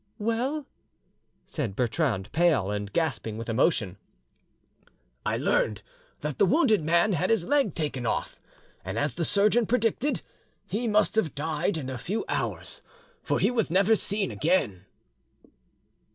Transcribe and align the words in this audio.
"Well?" 0.17 0.65
said 1.45 1.75
Bertrande, 1.75 2.31
pale, 2.31 2.71
and 2.71 2.91
gasping 2.91 3.37
with 3.37 3.49
emotion. 3.49 3.97
"I 5.23 5.37
learned 5.37 5.83
that 6.21 6.39
the 6.39 6.45
wounded 6.47 6.81
man 6.81 7.13
had 7.13 7.29
his 7.29 7.45
leg 7.45 7.75
taken 7.75 8.07
off, 8.07 8.41
and, 8.83 8.97
as 8.97 9.13
the 9.13 9.23
surgeon 9.23 9.67
predicted, 9.67 10.23
he 10.65 10.87
must 10.87 11.13
have 11.17 11.35
died 11.35 11.77
in 11.77 11.87
a 11.87 11.99
few 11.99 12.25
hours, 12.27 12.81
for 13.21 13.37
he 13.39 13.51
was 13.51 13.69
never 13.69 13.95
seen 13.95 14.31
again." 14.31 14.85